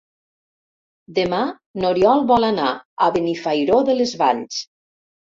Demà 1.17 1.41
n'Oriol 1.85 2.25
vol 2.33 2.49
anar 2.49 2.73
a 3.09 3.13
Benifairó 3.21 3.81
de 3.93 4.01
les 4.03 4.19
Valls. 4.27 4.69